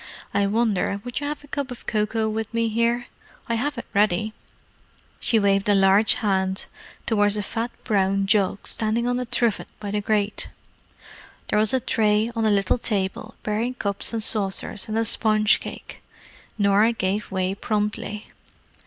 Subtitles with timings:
[0.33, 3.05] I wonder would you have a cup of cocoa with me here?
[3.47, 4.33] I have it ready."
[5.19, 6.65] She waved a large hand
[7.05, 10.49] towards a fat brown jug standing on a trivet by the grate.
[11.49, 16.01] There was a tray on a little table, bearing cups and saucers and a spongecake.
[16.57, 18.25] Norah gave way promptly.